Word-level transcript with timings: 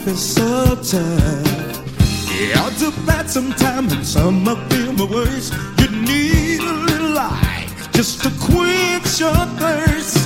life 0.00 0.14
is 0.14 0.34
so 0.34 0.74
tough. 0.76 2.30
Yeah, 2.32 2.62
I'll 2.62 2.78
do 2.78 2.90
bad 3.06 3.28
and 3.92 4.06
some 4.06 4.48
of 4.48 4.58
feel 4.70 4.92
are 4.92 5.06
worst. 5.06 5.52
You 5.78 5.90
need 5.90 6.60
a 6.60 6.72
little 6.72 7.10
light 7.10 7.68
just 7.92 8.22
to 8.22 8.30
quench 8.40 9.20
your 9.20 9.44
thirst. 9.60 10.16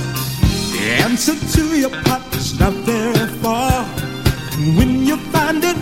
The 0.71 0.87
answer 1.03 1.35
to 1.57 1.77
your 1.77 1.89
pot 1.89 2.21
is 2.35 2.59
not 2.59 2.73
very 2.85 3.27
far. 3.41 3.85
And 4.53 4.77
when 4.77 5.05
you 5.05 5.17
find 5.33 5.63
it, 5.63 5.77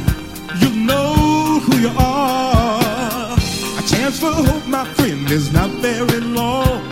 you 0.61 0.69
know 0.85 1.59
who 1.59 1.77
you 1.77 1.91
are. 1.97 3.37
A 3.77 3.83
chance 3.87 4.19
for 4.19 4.31
hope, 4.31 4.67
my 4.67 4.85
friend, 4.95 5.29
is 5.29 5.51
not 5.53 5.69
very 5.81 6.19
long. 6.19 6.82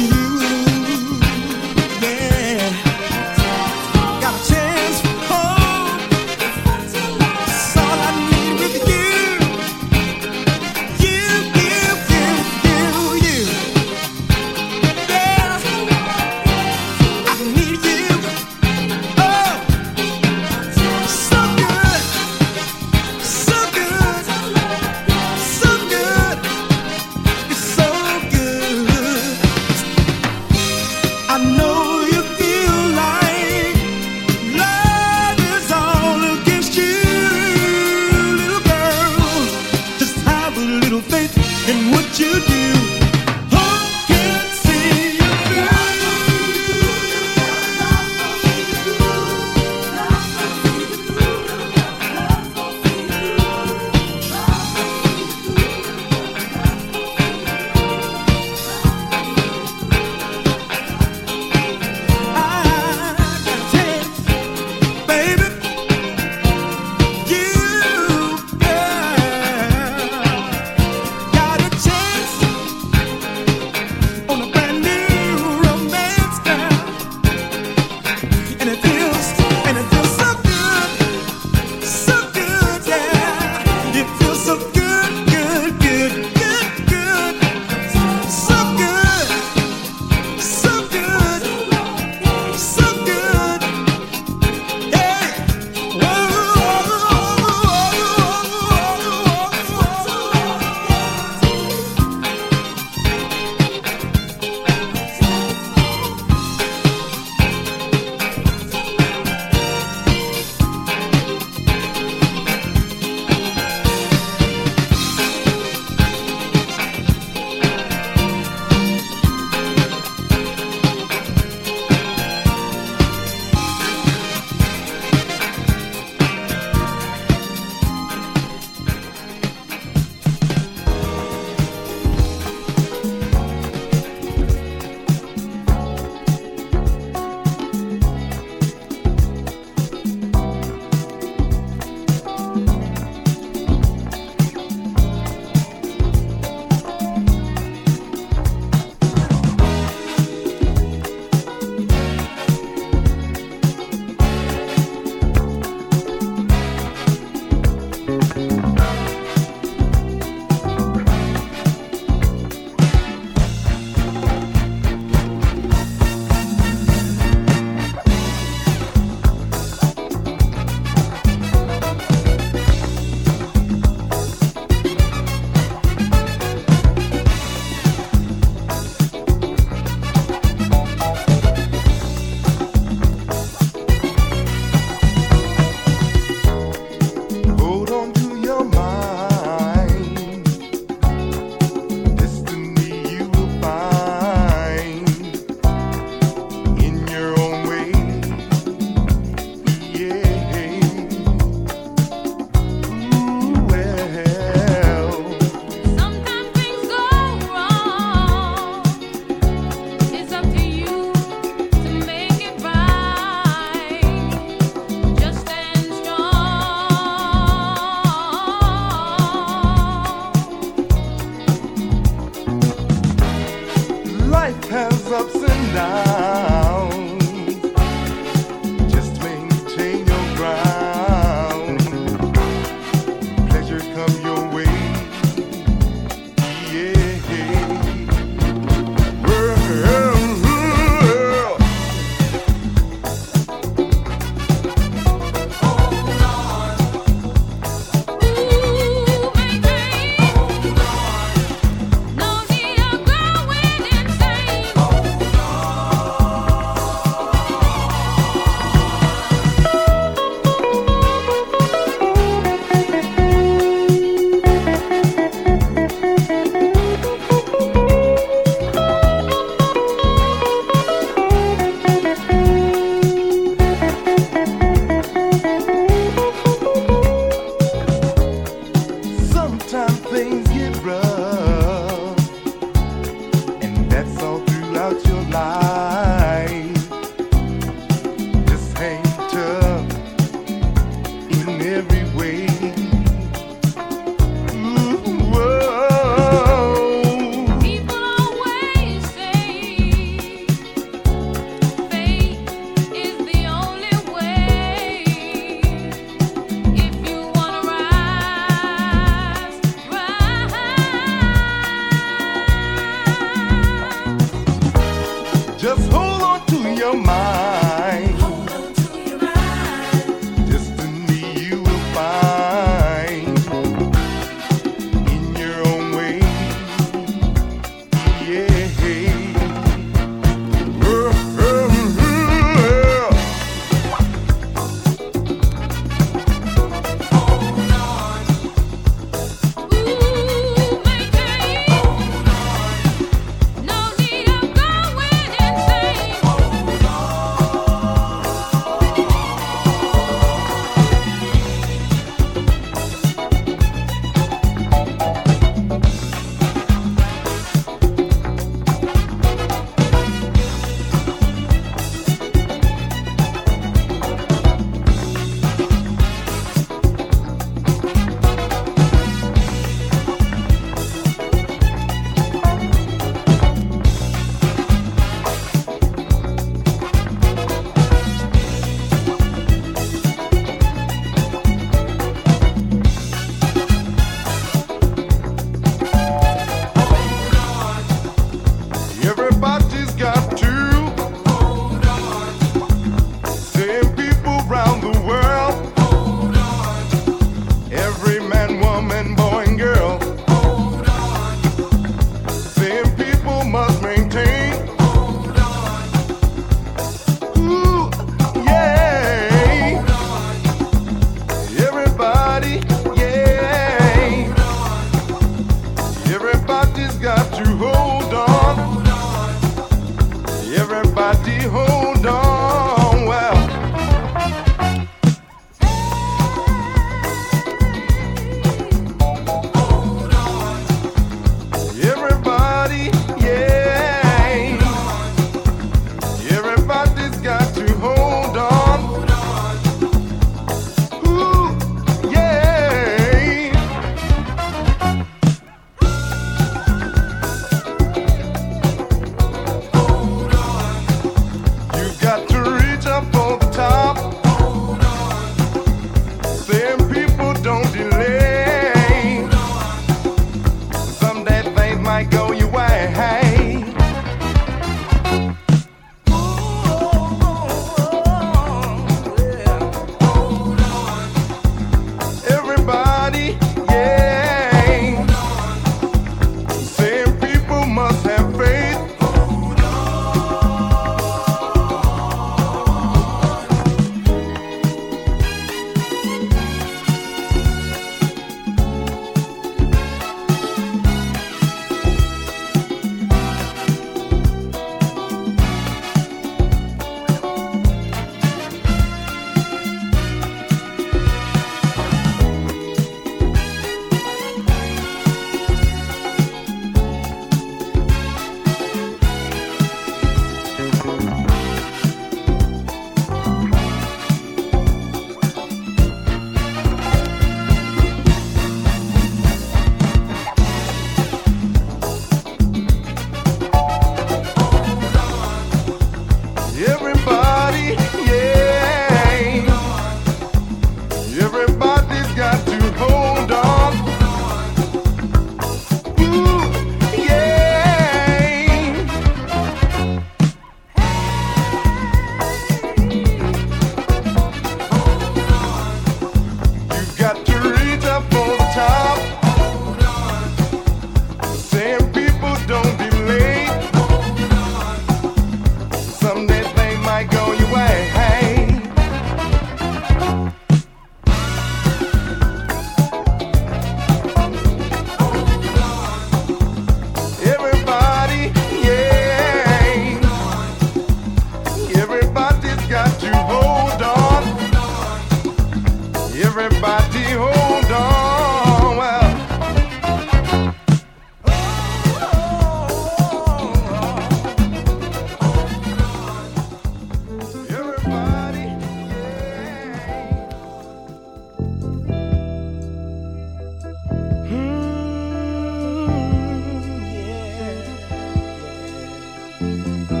Oh, 599.43 600.00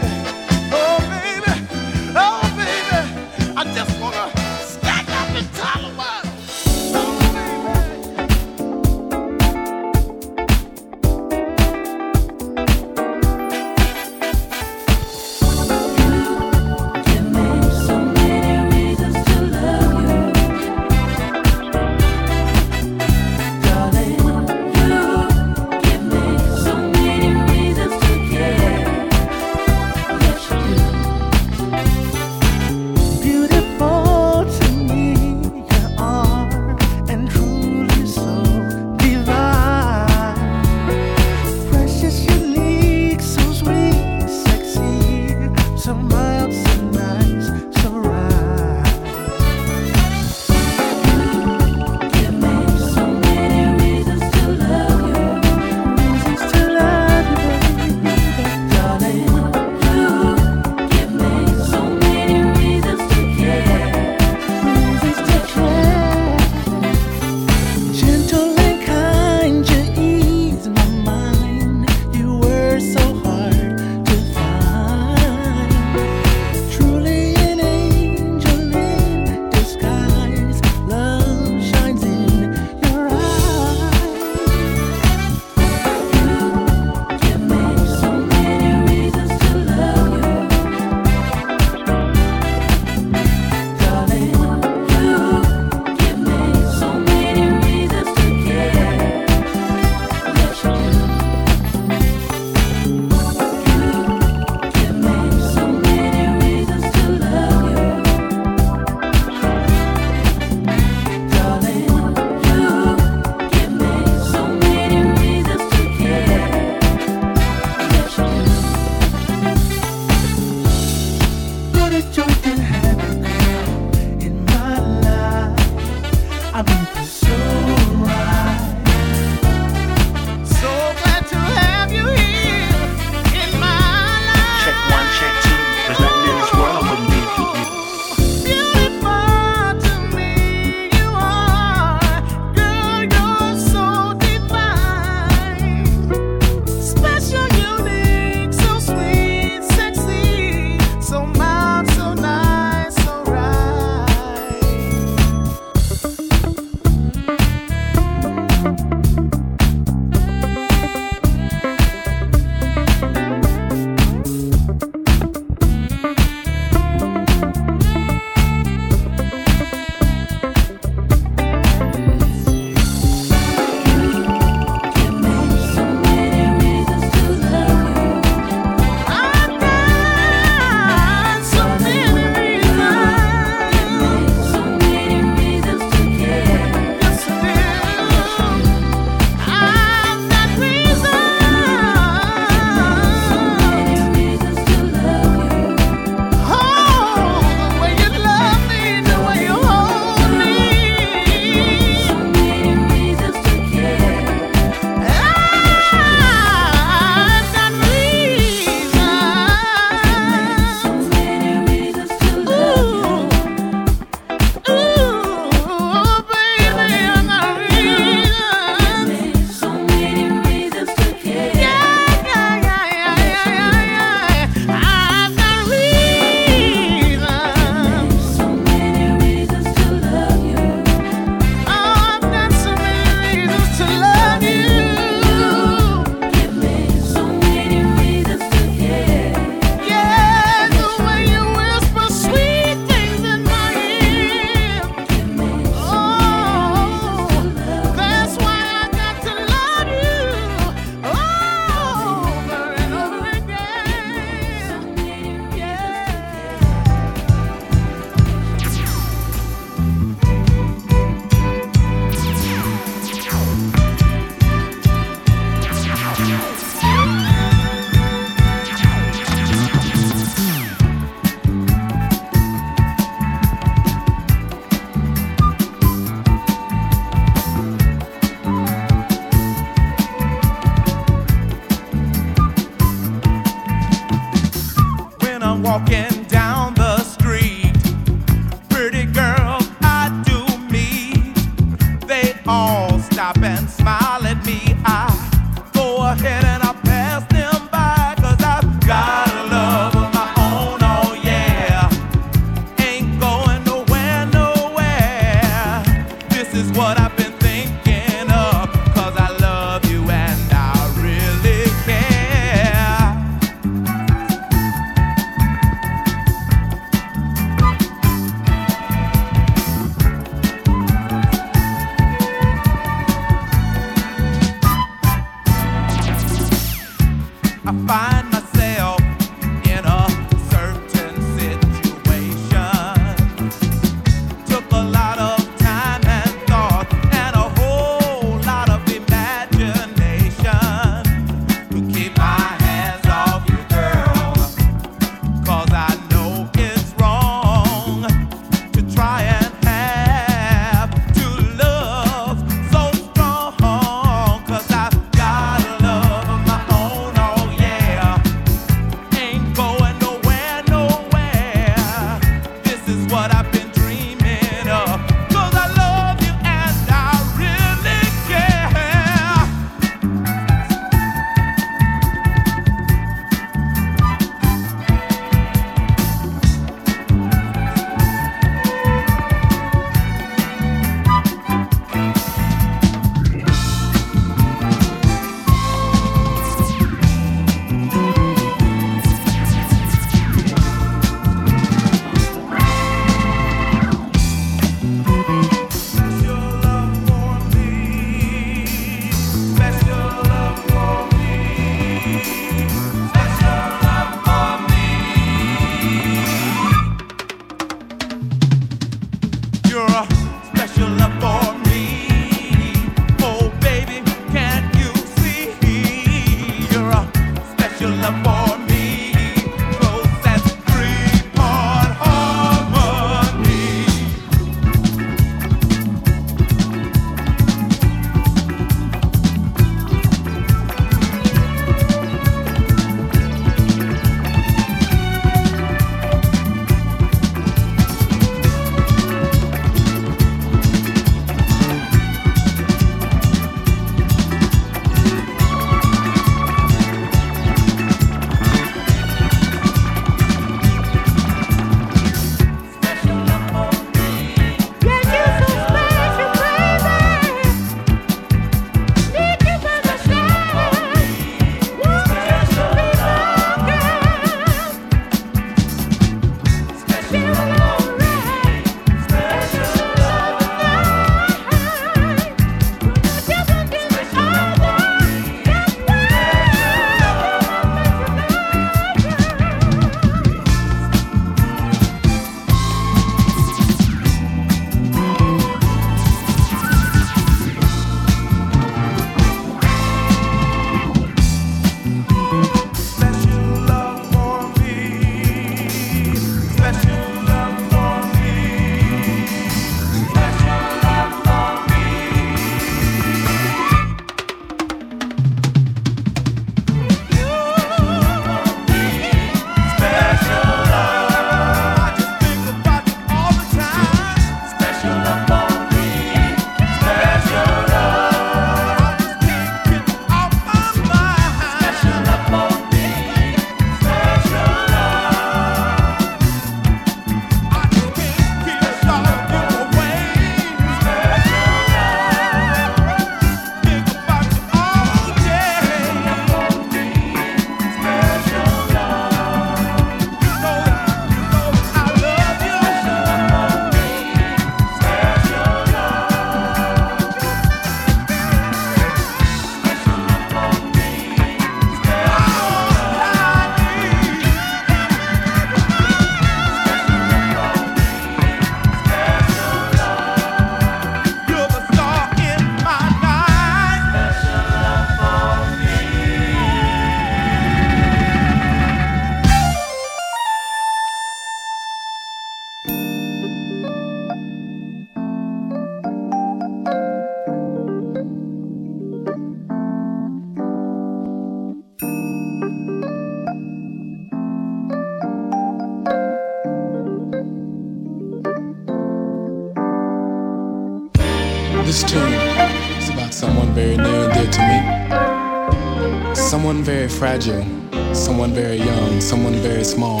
someone 597.14 598.32
very 598.32 598.56
young, 598.56 599.00
someone 599.00 599.34
very 599.34 599.62
small. 599.62 600.00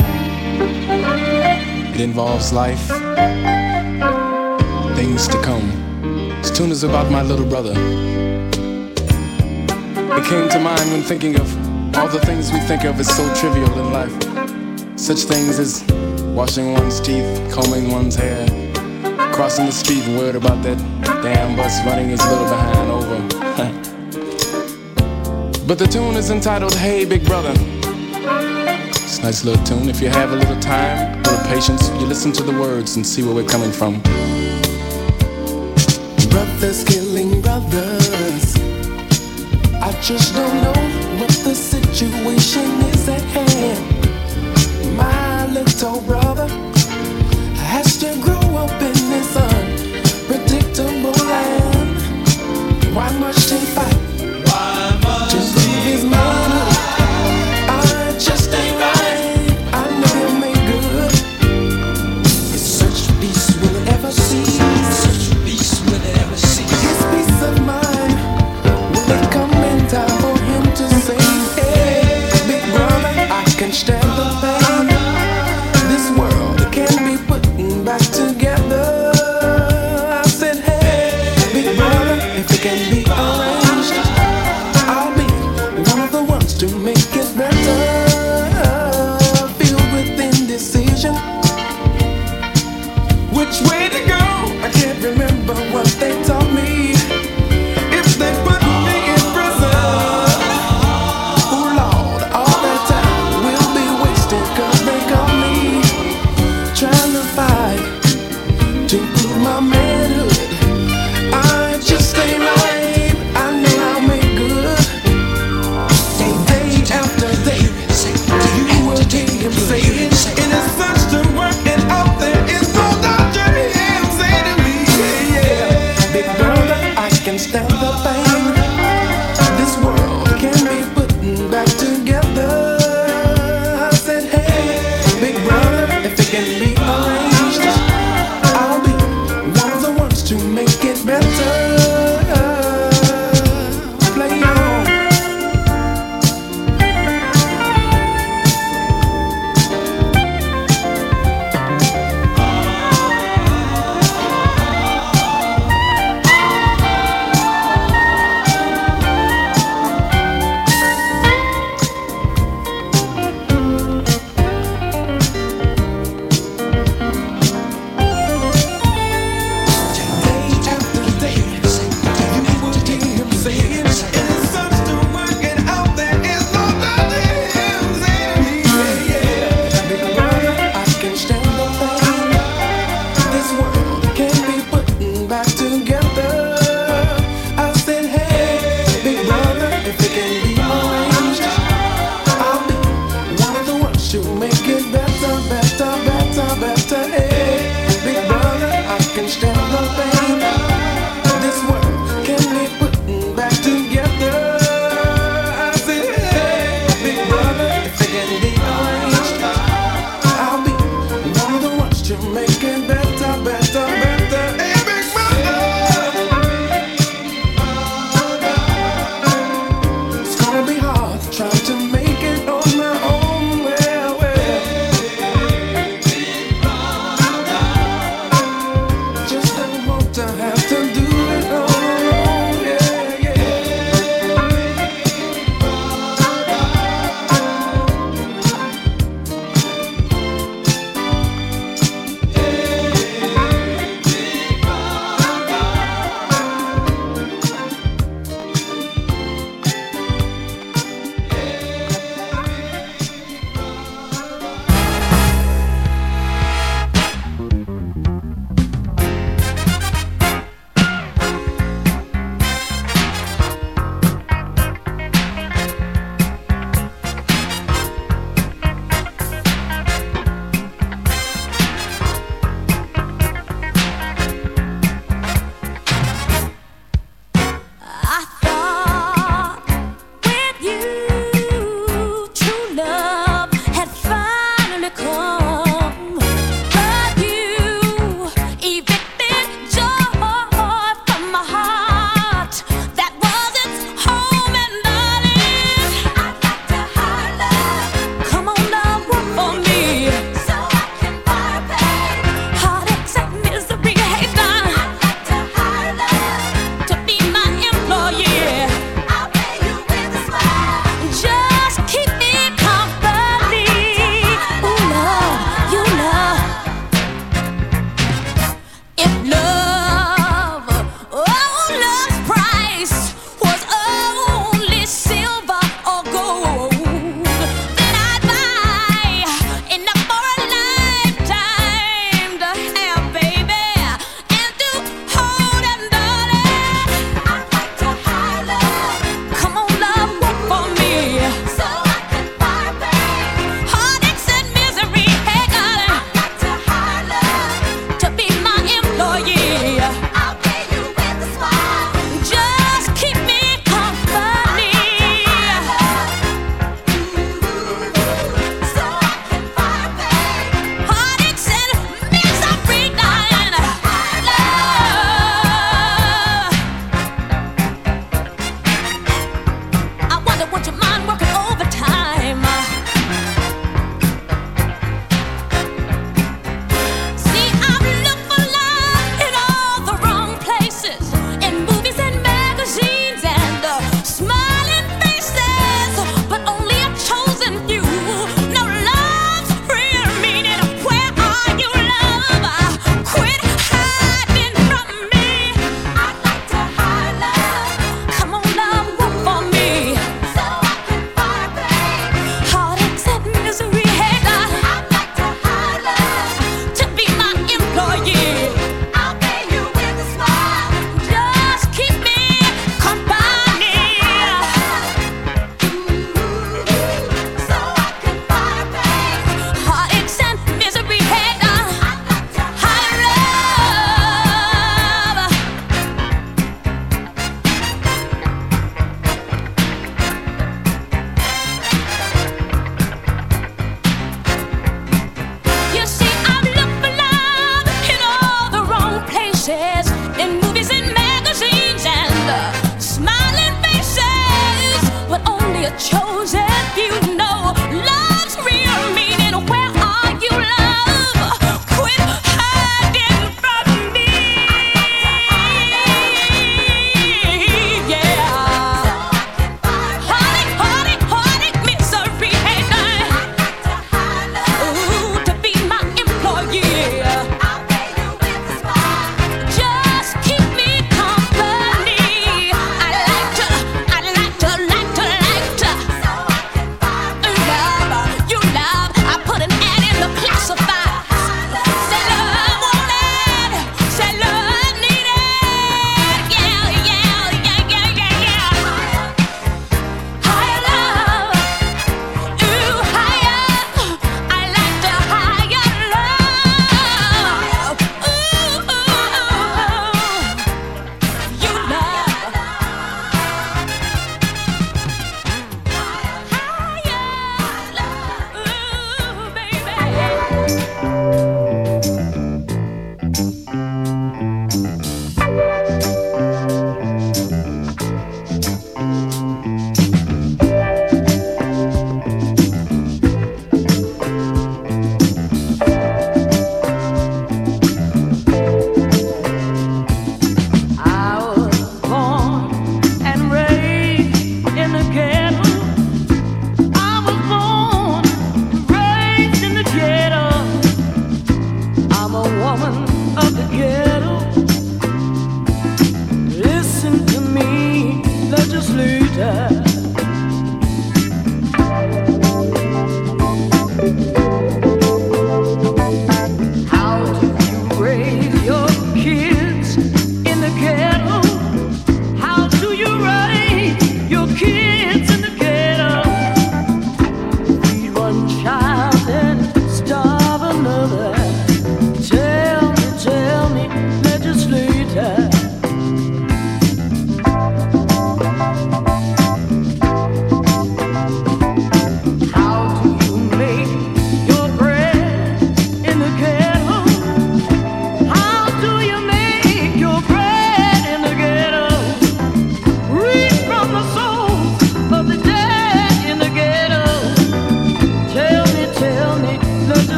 It 1.94 2.00
involves 2.00 2.52
life, 2.52 2.88
things 4.96 5.28
to 5.28 5.40
come. 5.40 5.70
This 6.42 6.50
tune 6.50 6.72
is 6.72 6.82
about 6.82 7.12
my 7.12 7.22
little 7.22 7.46
brother. 7.46 7.70
It 10.10 10.24
came 10.24 10.48
to 10.48 10.58
mind 10.58 10.90
when 10.90 11.02
thinking 11.02 11.38
of 11.38 11.46
all 11.96 12.08
the 12.08 12.18
things 12.26 12.50
we 12.50 12.58
think 12.60 12.82
of 12.82 12.98
as 12.98 13.14
so 13.14 13.32
trivial 13.36 13.72
in 13.78 13.92
life. 13.92 14.98
Such 14.98 15.20
things 15.20 15.60
as 15.60 15.84
washing 16.34 16.72
one's 16.72 16.98
teeth, 17.00 17.52
combing 17.52 17.92
one's 17.92 18.16
hair, 18.16 18.44
crossing 19.32 19.66
the 19.66 19.72
street 19.72 20.02
and 20.02 20.18
worried 20.18 20.34
about 20.34 20.64
that 20.64 20.78
damn 21.22 21.54
bus 21.54 21.78
running 21.86 22.08
his 22.08 22.20
little 22.26 22.48
behind 22.48 22.90
over. 22.90 23.90
But 25.66 25.78
the 25.78 25.86
tune 25.86 26.14
is 26.16 26.30
entitled 26.30 26.74
Hey 26.74 27.06
Big 27.06 27.24
Brother. 27.24 27.54
It's 27.56 29.18
a 29.18 29.22
nice 29.22 29.44
little 29.46 29.64
tune. 29.64 29.88
If 29.88 29.98
you 30.02 30.10
have 30.10 30.30
a 30.30 30.36
little 30.36 30.60
time, 30.60 31.14
a 31.14 31.22
little 31.22 31.46
patience, 31.46 31.88
you 31.98 32.06
listen 32.06 32.32
to 32.32 32.42
the 32.42 32.52
words 32.52 32.96
and 32.96 33.06
see 33.06 33.22
where 33.22 33.34
we're 33.34 33.48
coming 33.48 33.72
from. 33.72 34.02
Brothers 36.28 36.84
killing 36.84 37.40
brothers. 37.40 38.56
I 39.80 39.98
just 40.02 40.34
don't 40.34 40.54
know 40.62 41.18
what 41.18 41.30
the 41.30 41.54
situation 41.54 42.68
is 42.92 43.08
at 43.08 43.22
hand. 43.22 44.96
My 44.98 45.46
little 45.46 46.02
brother 46.02 46.33